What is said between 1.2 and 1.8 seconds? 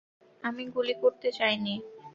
চাইনি।